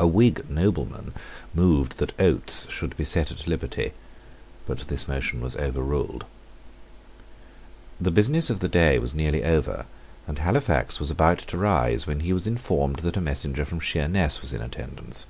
[0.00, 1.12] A Whig nobleman
[1.54, 3.92] moved that Oates should be set at liberty:
[4.66, 6.24] but this motion was overruled.
[8.00, 9.86] The business of the day was nearly over,
[10.26, 14.42] and Halifax was about to rise, when he was informed that a messenger from Sheerness
[14.42, 15.26] was in attendance.